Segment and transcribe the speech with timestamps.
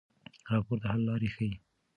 [0.51, 1.53] راپور د حل لارې ښيي.